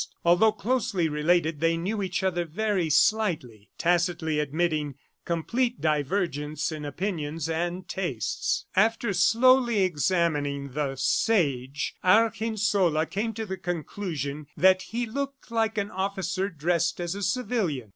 [0.25, 7.47] Although closely related, they knew each other very slightly, tacitly admitting complete divergence in opinions
[7.47, 8.65] and tastes.
[8.75, 15.91] After slowly examining the Sage, Argensola came to the conclusion that he looked like an
[15.91, 17.89] officer dressed as a civilian.